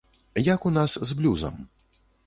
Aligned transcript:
Як 0.45 0.65
у 0.69 0.71
нас 0.79 0.97
з 1.11 1.19
блюзам? 1.21 1.65